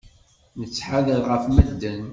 Nettḥadar 0.59 1.21
ɣef 1.31 1.43
medden. 1.55 2.03